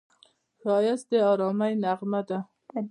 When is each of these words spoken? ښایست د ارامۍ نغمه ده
ښایست 0.61 1.05
د 1.11 1.13
ارامۍ 1.31 1.73
نغمه 1.83 2.21
ده 2.27 2.37